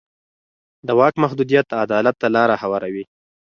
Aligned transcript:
د 0.87 0.89
واک 0.99 1.15
محدودیت 1.23 1.67
عدالت 1.83 2.15
ته 2.21 2.27
لاره 2.35 2.55
هواروي 2.63 3.05